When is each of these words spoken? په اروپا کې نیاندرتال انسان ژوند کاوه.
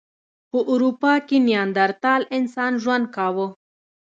په 0.51 0.59
اروپا 0.71 1.13
کې 1.27 1.37
نیاندرتال 1.47 2.21
انسان 2.37 2.71
ژوند 2.83 3.05
کاوه. 3.15 3.47